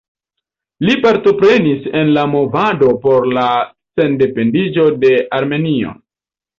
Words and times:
Li 0.87 0.95
partoprenis 1.03 1.85
en 2.01 2.09
la 2.17 2.25
movado 2.33 2.91
por 3.05 3.31
la 3.37 3.47
sendependiĝo 4.01 4.91
de 5.07 5.17
Armenio. 5.43 5.99